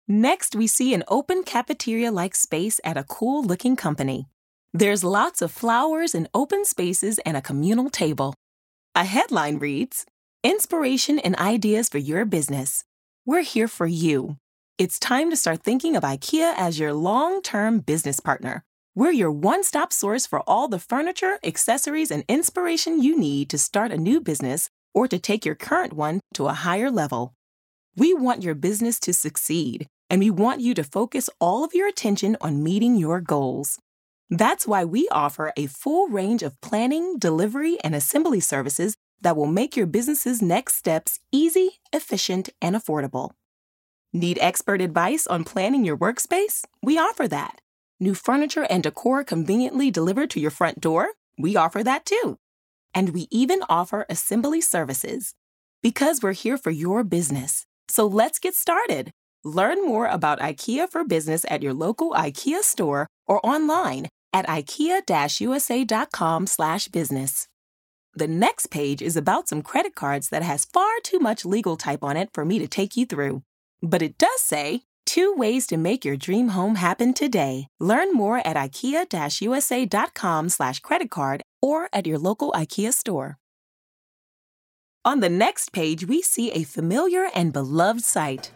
Next, 0.08 0.54
we 0.54 0.66
see 0.66 0.94
an 0.94 1.04
open 1.08 1.42
cafeteria-like 1.42 2.34
space 2.34 2.80
at 2.84 2.96
a 2.96 3.04
cool-looking 3.04 3.76
company. 3.76 4.26
There's 4.72 5.04
lots 5.04 5.42
of 5.42 5.50
flowers 5.50 6.14
and 6.14 6.28
open 6.34 6.64
spaces 6.64 7.18
and 7.26 7.36
a 7.36 7.42
communal 7.42 7.90
table. 7.90 8.34
A 8.94 9.04
headline 9.04 9.58
reads, 9.58 10.06
Inspiration 10.44 11.18
and 11.18 11.36
ideas 11.36 11.88
for 11.88 11.98
your 11.98 12.24
business. 12.24 12.84
We're 13.24 13.42
here 13.42 13.68
for 13.68 13.86
you. 13.86 14.38
It's 14.76 14.98
time 14.98 15.30
to 15.30 15.36
start 15.36 15.62
thinking 15.62 15.94
of 15.94 16.02
IKEA 16.02 16.54
as 16.56 16.78
your 16.78 16.92
long 16.92 17.42
term 17.42 17.78
business 17.78 18.18
partner. 18.18 18.64
We're 18.94 19.12
your 19.12 19.32
one 19.32 19.64
stop 19.64 19.90
source 19.90 20.26
for 20.26 20.42
all 20.46 20.68
the 20.68 20.78
furniture, 20.78 21.38
accessories, 21.42 22.10
and 22.10 22.24
inspiration 22.28 23.02
you 23.02 23.18
need 23.18 23.48
to 23.48 23.56
start 23.56 23.90
a 23.90 23.96
new 23.96 24.20
business 24.20 24.68
or 24.92 25.08
to 25.08 25.18
take 25.18 25.46
your 25.46 25.54
current 25.54 25.94
one 25.94 26.20
to 26.34 26.46
a 26.46 26.52
higher 26.52 26.90
level. 26.90 27.32
We 27.96 28.12
want 28.12 28.42
your 28.42 28.54
business 28.54 29.00
to 29.00 29.14
succeed, 29.14 29.86
and 30.10 30.20
we 30.20 30.28
want 30.28 30.60
you 30.60 30.74
to 30.74 30.84
focus 30.84 31.30
all 31.40 31.64
of 31.64 31.72
your 31.72 31.88
attention 31.88 32.36
on 32.42 32.62
meeting 32.62 32.96
your 32.96 33.22
goals. 33.22 33.78
That's 34.28 34.66
why 34.66 34.84
we 34.84 35.08
offer 35.10 35.54
a 35.56 35.68
full 35.68 36.08
range 36.08 36.42
of 36.42 36.60
planning, 36.60 37.18
delivery, 37.18 37.78
and 37.82 37.94
assembly 37.94 38.40
services 38.40 38.94
that 39.22 39.38
will 39.38 39.46
make 39.46 39.74
your 39.74 39.86
business's 39.86 40.42
next 40.42 40.76
steps 40.76 41.18
easy, 41.32 41.80
efficient, 41.94 42.50
and 42.60 42.76
affordable. 42.76 43.30
Need 44.12 44.36
expert 44.42 44.82
advice 44.82 45.26
on 45.26 45.44
planning 45.44 45.82
your 45.82 45.96
workspace? 45.96 46.62
We 46.82 46.98
offer 46.98 47.26
that. 47.28 47.61
New 48.02 48.14
furniture 48.14 48.66
and 48.68 48.82
decor 48.82 49.22
conveniently 49.22 49.88
delivered 49.88 50.28
to 50.30 50.40
your 50.40 50.50
front 50.50 50.80
door? 50.80 51.10
We 51.38 51.54
offer 51.54 51.84
that 51.84 52.04
too. 52.04 52.36
And 52.92 53.10
we 53.10 53.28
even 53.30 53.60
offer 53.68 54.06
assembly 54.10 54.60
services. 54.60 55.34
Because 55.84 56.20
we're 56.20 56.32
here 56.32 56.58
for 56.58 56.72
your 56.72 57.04
business. 57.04 57.64
So 57.86 58.04
let's 58.04 58.40
get 58.40 58.56
started. 58.56 59.12
Learn 59.44 59.86
more 59.86 60.08
about 60.08 60.40
IKEA 60.40 60.90
for 60.90 61.04
Business 61.04 61.46
at 61.48 61.62
your 61.62 61.74
local 61.74 62.10
IKEA 62.10 62.62
store 62.62 63.06
or 63.28 63.38
online 63.46 64.08
at 64.32 64.48
ikea-usa.com/business. 64.48 67.46
The 68.14 68.26
next 68.26 68.66
page 68.66 69.00
is 69.00 69.16
about 69.16 69.48
some 69.48 69.62
credit 69.62 69.94
cards 69.94 70.28
that 70.30 70.42
has 70.42 70.64
far 70.64 70.90
too 71.04 71.20
much 71.20 71.44
legal 71.44 71.76
type 71.76 72.02
on 72.02 72.16
it 72.16 72.30
for 72.34 72.44
me 72.44 72.58
to 72.58 72.66
take 72.66 72.96
you 72.96 73.06
through. 73.06 73.44
But 73.80 74.02
it 74.02 74.18
does 74.18 74.40
say 74.40 74.82
two 75.04 75.34
ways 75.34 75.66
to 75.68 75.76
make 75.76 76.04
your 76.04 76.16
dream 76.16 76.48
home 76.48 76.76
happen 76.76 77.14
today. 77.14 77.68
Learn 77.80 78.12
more 78.12 78.38
at 78.38 78.56
ikea-usa.com 78.56 80.48
slash 80.48 80.80
credit 80.80 81.10
card 81.10 81.42
or 81.60 81.88
at 81.92 82.06
your 82.06 82.18
local 82.18 82.52
IKEA 82.52 82.92
store. 82.92 83.38
On 85.04 85.20
the 85.20 85.28
next 85.28 85.72
page, 85.72 86.06
we 86.06 86.22
see 86.22 86.52
a 86.52 86.62
familiar 86.62 87.28
and 87.34 87.52
beloved 87.52 88.04
sight. 88.04 88.52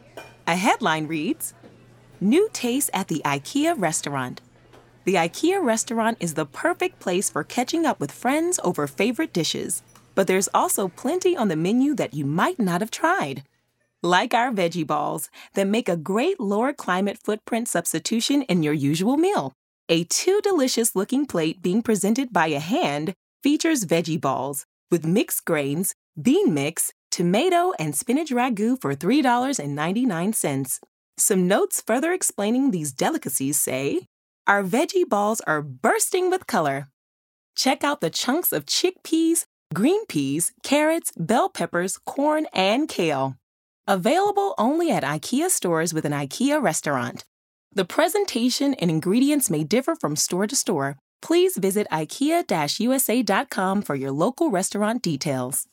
A 0.46 0.54
headline 0.54 1.08
reads, 1.08 1.54
New 2.20 2.48
Taste 2.52 2.90
at 2.94 3.08
the 3.08 3.20
IKEA 3.24 3.74
Restaurant. 3.76 4.40
The 5.04 5.14
IKEA 5.14 5.62
restaurant 5.62 6.18
is 6.18 6.34
the 6.34 6.46
perfect 6.46 6.98
place 6.98 7.30
for 7.30 7.44
catching 7.44 7.86
up 7.86 8.00
with 8.00 8.10
friends 8.10 8.58
over 8.64 8.86
favorite 8.86 9.32
dishes, 9.32 9.82
but 10.16 10.26
there's 10.26 10.48
also 10.54 10.88
plenty 10.88 11.36
on 11.36 11.48
the 11.48 11.56
menu 11.56 11.94
that 11.94 12.14
you 12.14 12.24
might 12.24 12.58
not 12.58 12.80
have 12.80 12.90
tried. 12.90 13.44
Like 14.06 14.34
our 14.34 14.52
veggie 14.52 14.86
balls 14.86 15.30
that 15.54 15.66
make 15.66 15.88
a 15.88 15.96
great 15.96 16.38
lower 16.38 16.72
climate 16.72 17.18
footprint 17.18 17.66
substitution 17.66 18.42
in 18.42 18.62
your 18.62 18.72
usual 18.72 19.16
meal. 19.16 19.52
A 19.88 20.04
too 20.04 20.40
delicious 20.44 20.94
looking 20.94 21.26
plate 21.26 21.60
being 21.60 21.82
presented 21.82 22.32
by 22.32 22.46
a 22.46 22.60
hand 22.60 23.14
features 23.42 23.84
veggie 23.84 24.20
balls 24.20 24.64
with 24.92 25.04
mixed 25.04 25.44
grains, 25.44 25.96
bean 26.22 26.54
mix, 26.54 26.92
tomato, 27.10 27.72
and 27.80 27.96
spinach 27.96 28.30
ragu 28.30 28.80
for 28.80 28.94
$3.99. 28.94 30.78
Some 31.18 31.48
notes 31.48 31.82
further 31.84 32.12
explaining 32.12 32.70
these 32.70 32.92
delicacies 32.92 33.58
say 33.58 34.06
our 34.46 34.62
veggie 34.62 35.08
balls 35.08 35.40
are 35.48 35.62
bursting 35.62 36.30
with 36.30 36.46
color. 36.46 36.90
Check 37.56 37.82
out 37.82 38.00
the 38.00 38.10
chunks 38.10 38.52
of 38.52 38.66
chickpeas, 38.66 39.46
green 39.74 40.06
peas, 40.06 40.52
carrots, 40.62 41.10
bell 41.16 41.48
peppers, 41.48 41.98
corn, 41.98 42.46
and 42.54 42.88
kale. 42.88 43.34
Available 43.88 44.56
only 44.58 44.90
at 44.90 45.04
IKEA 45.04 45.48
stores 45.48 45.94
with 45.94 46.04
an 46.04 46.10
IKEA 46.12 46.60
restaurant. 46.60 47.24
The 47.72 47.84
presentation 47.84 48.74
and 48.74 48.90
ingredients 48.90 49.48
may 49.48 49.62
differ 49.62 49.94
from 49.94 50.16
store 50.16 50.48
to 50.48 50.56
store. 50.56 50.96
Please 51.22 51.56
visit 51.56 51.86
IKEA-USA.com 51.92 53.82
for 53.82 53.94
your 53.94 54.10
local 54.10 54.50
restaurant 54.50 55.02
details. 55.02 55.68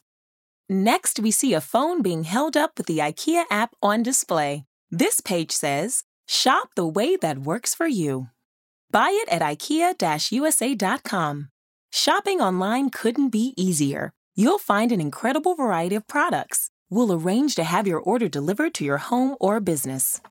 Next, 0.69 1.19
we 1.19 1.31
see 1.31 1.55
a 1.55 1.61
phone 1.61 2.03
being 2.03 2.23
held 2.23 2.55
up 2.55 2.77
with 2.77 2.85
the 2.85 2.99
IKEA 2.99 3.45
app 3.49 3.73
on 3.81 4.03
display. 4.03 4.65
This 4.91 5.19
page 5.19 5.51
says, 5.51 6.03
Shop 6.27 6.69
the 6.75 6.85
way 6.85 7.15
that 7.15 7.39
works 7.39 7.73
for 7.73 7.87
you. 7.87 8.27
Buy 8.91 9.09
it 9.11 9.29
at 9.29 9.41
IKEA-USA.com. 9.41 11.49
Shopping 11.91 12.41
online 12.41 12.91
couldn't 12.91 13.29
be 13.29 13.55
easier. 13.57 14.13
You'll 14.35 14.59
find 14.59 14.91
an 14.91 15.01
incredible 15.01 15.55
variety 15.55 15.95
of 15.95 16.07
products. 16.07 16.69
We'll 16.89 17.13
arrange 17.13 17.55
to 17.55 17.63
have 17.63 17.87
your 17.87 17.99
order 17.99 18.27
delivered 18.27 18.73
to 18.75 18.85
your 18.85 18.97
home 18.97 19.35
or 19.39 19.59
business. 19.59 20.21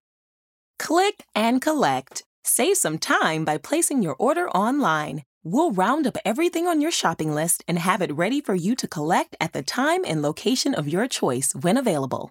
Click 0.78 1.25
and 1.35 1.61
collect. 1.61 2.25
Save 2.44 2.76
some 2.76 2.99
time 2.99 3.44
by 3.44 3.59
placing 3.59 4.02
your 4.02 4.16
order 4.18 4.49
online. 4.50 5.23
We'll 5.44 5.73
round 5.73 6.06
up 6.06 6.16
everything 6.25 6.66
on 6.68 6.80
your 6.80 6.90
shopping 6.90 7.35
list 7.35 7.64
and 7.66 7.78
have 7.78 8.00
it 8.00 8.12
ready 8.12 8.40
for 8.40 8.54
you 8.54 8.76
to 8.76 8.87
collect 8.87 9.37
at 9.40 9.52
the 9.52 9.62
time 9.62 10.02
and 10.06 10.23
location 10.23 10.75
of 10.75 10.88
your 10.88 11.09
choice 11.09 11.52
when 11.54 11.76
available. 11.76 12.30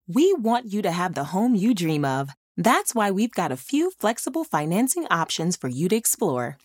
We 0.05 0.33
want 0.33 0.73
you 0.73 0.81
to 0.81 0.91
have 0.91 1.13
the 1.13 1.31
home 1.31 1.55
you 1.55 1.73
dream 1.73 2.03
of. 2.03 2.31
That's 2.57 2.93
why 2.95 3.11
we've 3.11 3.31
got 3.31 3.51
a 3.51 3.57
few 3.57 3.91
flexible 3.91 4.43
financing 4.43 5.05
options 5.11 5.55
for 5.55 5.67
you 5.67 5.87
to 5.89 5.95
explore. 5.95 6.57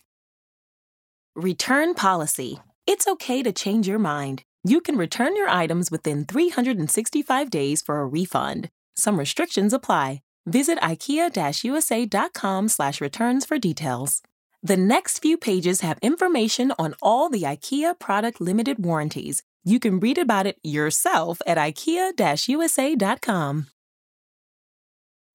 Return 1.35 1.93
policy. 1.93 2.59
It's 2.87 3.07
okay 3.07 3.43
to 3.43 3.53
change 3.53 3.87
your 3.87 3.99
mind. 3.99 4.43
You 4.63 4.81
can 4.81 4.97
return 4.97 5.35
your 5.35 5.49
items 5.49 5.91
within 5.91 6.25
365 6.25 7.49
days 7.49 7.83
for 7.83 8.01
a 8.01 8.07
refund. 8.07 8.69
Some 8.95 9.19
restrictions 9.19 9.73
apply. 9.73 10.21
Visit 10.45 10.77
ikea-usa.com/returns 10.79 13.45
for 13.45 13.57
details. 13.57 14.21
The 14.61 14.77
next 14.77 15.19
few 15.19 15.37
pages 15.37 15.81
have 15.81 15.97
information 16.01 16.73
on 16.79 16.95
all 17.01 17.29
the 17.29 17.43
IKEA 17.43 17.99
product 17.99 18.39
limited 18.41 18.83
warranties. 18.83 19.43
You 19.63 19.79
can 19.79 19.99
read 19.99 20.17
about 20.17 20.47
it 20.47 20.57
yourself 20.63 21.39
at 21.45 21.57
ikea-usa.com. 21.57 23.67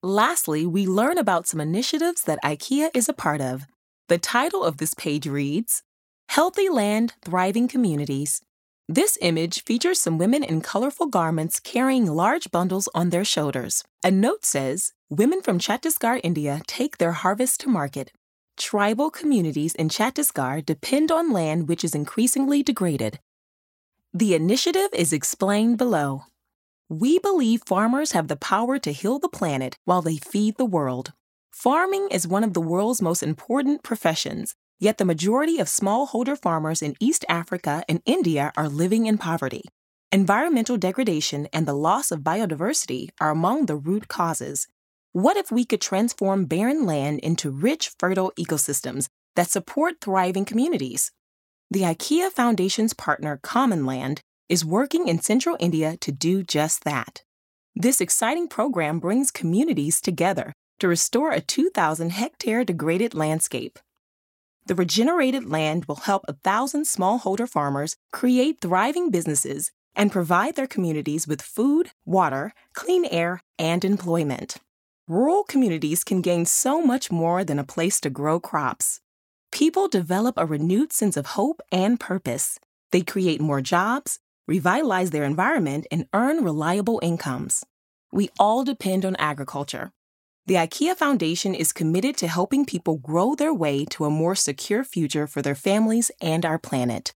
Lastly, 0.01 0.65
we 0.65 0.87
learn 0.87 1.17
about 1.17 1.45
some 1.45 1.59
initiatives 1.59 2.21
that 2.21 2.39
IKEA 2.41 2.89
is 2.93 3.09
a 3.09 3.13
part 3.13 3.41
of. 3.41 3.65
The 4.07 4.17
title 4.17 4.63
of 4.63 4.77
this 4.77 4.93
page 4.93 5.27
reads 5.27 5.83
Healthy 6.29 6.69
Land, 6.69 7.15
Thriving 7.25 7.67
Communities. 7.67 8.41
This 8.87 9.17
image 9.21 9.65
features 9.65 9.99
some 9.99 10.17
women 10.17 10.41
in 10.41 10.61
colorful 10.61 11.07
garments 11.07 11.59
carrying 11.59 12.05
large 12.05 12.49
bundles 12.49 12.87
on 12.95 13.09
their 13.09 13.25
shoulders. 13.25 13.83
A 14.01 14.09
note 14.09 14.45
says 14.45 14.93
Women 15.09 15.41
from 15.41 15.59
Chhattisgarh, 15.59 16.21
India 16.23 16.61
take 16.65 16.97
their 16.97 17.11
harvest 17.11 17.59
to 17.61 17.69
market. 17.69 18.13
Tribal 18.55 19.09
communities 19.11 19.75
in 19.75 19.89
Chhattisgarh 19.89 20.65
depend 20.65 21.11
on 21.11 21.33
land 21.33 21.67
which 21.67 21.83
is 21.83 21.93
increasingly 21.93 22.63
degraded. 22.63 23.19
The 24.13 24.33
initiative 24.33 24.89
is 24.93 25.11
explained 25.11 25.77
below. 25.77 26.23
We 26.91 27.19
believe 27.19 27.61
farmers 27.67 28.13
have 28.13 28.29
the 28.29 28.35
power 28.35 28.79
to 28.79 28.91
heal 28.91 29.19
the 29.19 29.29
planet 29.29 29.77
while 29.85 30.01
they 30.01 30.17
feed 30.17 30.57
the 30.57 30.65
world. 30.65 31.13
Farming 31.51 32.07
is 32.09 32.27
one 32.27 32.43
of 32.43 32.55
the 32.55 32.61
world's 32.61 32.99
most 32.99 33.21
important 33.21 33.83
professions, 33.83 34.55
yet 34.79 34.97
the 34.97 35.05
majority 35.05 35.59
of 35.59 35.67
smallholder 35.67 36.35
farmers 36.35 36.81
in 36.81 36.95
East 36.99 37.23
Africa 37.29 37.83
and 37.87 38.01
India 38.07 38.51
are 38.57 38.67
living 38.67 39.05
in 39.05 39.19
poverty. 39.19 39.61
Environmental 40.11 40.77
degradation 40.77 41.47
and 41.53 41.67
the 41.67 41.75
loss 41.75 42.09
of 42.09 42.21
biodiversity 42.21 43.09
are 43.21 43.29
among 43.29 43.67
the 43.67 43.77
root 43.77 44.07
causes. 44.07 44.67
What 45.11 45.37
if 45.37 45.51
we 45.51 45.65
could 45.65 45.81
transform 45.81 46.45
barren 46.45 46.87
land 46.87 47.19
into 47.19 47.51
rich, 47.51 47.91
fertile 47.99 48.31
ecosystems 48.35 49.05
that 49.35 49.51
support 49.51 50.01
thriving 50.01 50.43
communities? 50.43 51.11
The 51.69 51.81
IKEA 51.81 52.31
Foundation's 52.31 52.95
partner, 52.95 53.39
Common 53.43 53.85
Land, 53.85 54.21
is 54.49 54.65
working 54.65 55.07
in 55.07 55.21
central 55.21 55.55
India 55.59 55.95
to 55.97 56.11
do 56.11 56.43
just 56.43 56.83
that. 56.83 57.23
This 57.75 58.01
exciting 58.01 58.47
program 58.47 58.99
brings 58.99 59.31
communities 59.31 60.01
together 60.01 60.53
to 60.79 60.87
restore 60.87 61.31
a 61.31 61.39
2,000 61.39 62.09
hectare 62.09 62.65
degraded 62.65 63.13
landscape. 63.13 63.79
The 64.65 64.75
regenerated 64.75 65.45
land 65.45 65.85
will 65.85 65.97
help 65.97 66.25
a 66.27 66.33
thousand 66.33 66.83
smallholder 66.83 67.47
farmers 67.47 67.95
create 68.11 68.59
thriving 68.59 69.09
businesses 69.11 69.71
and 69.95 70.11
provide 70.11 70.55
their 70.55 70.67
communities 70.67 71.27
with 71.27 71.41
food, 71.41 71.91
water, 72.05 72.53
clean 72.73 73.05
air, 73.05 73.41
and 73.57 73.83
employment. 73.83 74.57
Rural 75.07 75.43
communities 75.43 76.03
can 76.03 76.21
gain 76.21 76.45
so 76.45 76.81
much 76.81 77.11
more 77.11 77.43
than 77.43 77.57
a 77.57 77.63
place 77.63 77.99
to 78.01 78.09
grow 78.09 78.39
crops. 78.39 79.01
People 79.51 79.87
develop 79.87 80.35
a 80.37 80.45
renewed 80.45 80.93
sense 80.93 81.17
of 81.17 81.25
hope 81.27 81.61
and 81.71 81.99
purpose. 81.99 82.59
They 82.91 83.01
create 83.01 83.41
more 83.41 83.61
jobs, 83.61 84.19
revitalize 84.49 85.11
their 85.11 85.25
environment, 85.25 85.85
and 85.91 86.07
earn 86.11 86.43
reliable 86.43 86.99
incomes. 87.03 87.63
We 88.11 88.29
all 88.39 88.63
depend 88.63 89.05
on 89.05 89.15
agriculture. 89.17 89.91
The 90.47 90.55
IKEA 90.55 90.95
Foundation 90.95 91.53
is 91.53 91.71
committed 91.71 92.17
to 92.17 92.27
helping 92.27 92.65
people 92.65 92.97
grow 92.97 93.35
their 93.35 93.53
way 93.53 93.85
to 93.91 94.05
a 94.05 94.09
more 94.09 94.33
secure 94.33 94.83
future 94.83 95.27
for 95.27 95.43
their 95.43 95.53
families 95.53 96.09
and 96.19 96.43
our 96.43 96.57
planet. 96.57 97.13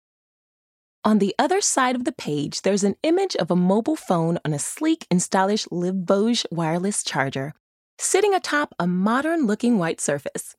On 1.04 1.18
the 1.18 1.34
other 1.40 1.60
side 1.60 1.96
of 1.96 2.06
the 2.06 2.12
page, 2.12 2.62
there's 2.62 2.84
an 2.84 2.98
image 3.02 3.36
of 3.38 3.50
a 3.50 3.56
mobile 3.56 3.96
phone 3.96 4.38
on 4.46 4.54
a 4.54 4.60
sleek 4.60 5.08
and 5.10 5.20
stylish 5.20 5.66
Livboj 5.66 6.46
wireless 6.52 7.04
charger, 7.04 7.54
sitting 7.98 8.36
atop 8.36 8.76
a 8.78 8.86
modern 8.86 9.48
looking 9.48 9.80
white 9.80 10.00
surface. 10.00 10.56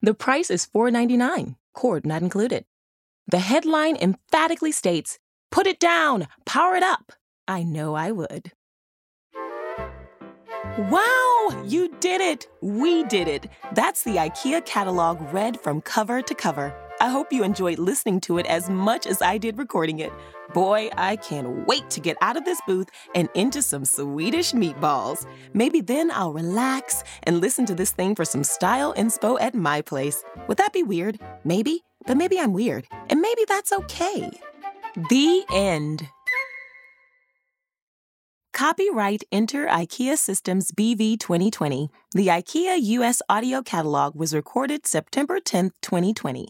The 0.00 0.14
price 0.14 0.50
is 0.50 0.66
$4.99, 0.74 1.56
cord 1.74 2.06
not 2.06 2.22
included. 2.22 2.64
The 3.28 3.40
headline 3.40 3.96
emphatically 3.96 4.72
states 4.72 5.18
Put 5.50 5.66
it 5.66 5.80
down, 5.80 6.28
power 6.44 6.74
it 6.74 6.82
up. 6.82 7.12
I 7.48 7.62
know 7.62 7.94
I 7.94 8.10
would. 8.10 8.52
Wow, 10.78 11.64
you 11.64 11.94
did 12.00 12.20
it! 12.20 12.48
We 12.60 13.04
did 13.04 13.28
it! 13.28 13.48
That's 13.72 14.02
the 14.02 14.16
IKEA 14.16 14.66
catalog 14.66 15.20
read 15.32 15.58
from 15.60 15.80
cover 15.80 16.20
to 16.20 16.34
cover. 16.34 16.74
I 17.00 17.08
hope 17.08 17.32
you 17.32 17.44
enjoyed 17.44 17.78
listening 17.78 18.20
to 18.22 18.38
it 18.38 18.46
as 18.46 18.68
much 18.68 19.06
as 19.06 19.22
I 19.22 19.38
did 19.38 19.58
recording 19.58 20.00
it. 20.00 20.12
Boy, 20.54 20.90
I 20.96 21.16
can't 21.16 21.66
wait 21.66 21.88
to 21.90 22.00
get 22.00 22.16
out 22.20 22.36
of 22.36 22.44
this 22.44 22.60
booth 22.66 22.88
and 23.14 23.28
into 23.34 23.62
some 23.62 23.84
Swedish 23.84 24.52
meatballs. 24.52 25.26
Maybe 25.54 25.80
then 25.80 26.10
I'll 26.10 26.32
relax 26.32 27.04
and 27.22 27.40
listen 27.40 27.66
to 27.66 27.74
this 27.74 27.90
thing 27.90 28.14
for 28.14 28.24
some 28.24 28.44
style 28.44 28.94
inspo 28.94 29.40
at 29.40 29.54
my 29.54 29.82
place. 29.82 30.24
Would 30.48 30.58
that 30.58 30.72
be 30.72 30.82
weird? 30.82 31.18
Maybe, 31.44 31.84
but 32.06 32.16
maybe 32.16 32.38
I'm 32.38 32.52
weird, 32.52 32.86
and 33.08 33.20
maybe 33.20 33.42
that's 33.46 33.72
okay. 33.72 34.30
The 34.96 35.44
end. 35.52 36.08
Copyright 38.54 39.24
Inter 39.30 39.68
IKEA 39.68 40.16
Systems 40.16 40.72
BV 40.72 41.20
2020. 41.20 41.90
The 42.12 42.28
IKEA 42.28 42.78
US 42.80 43.20
audio 43.28 43.60
catalog 43.60 44.16
was 44.16 44.34
recorded 44.34 44.86
September 44.86 45.38
10, 45.38 45.72
2020. 45.82 46.48